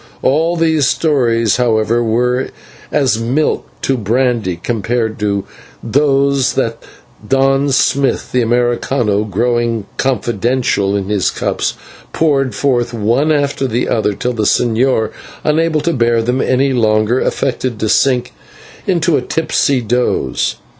[0.23, 2.47] All these stories, however, were
[2.91, 5.45] as milk to brandy compared to
[5.83, 6.81] those that
[7.29, 11.75] Don Smith, the /Americano/, growing confidential in his cups,
[12.13, 15.11] poured forth one after the other, till the señor,
[15.43, 18.33] unable to bear them any longer, affected to sink
[18.87, 20.55] into a tipsy doze.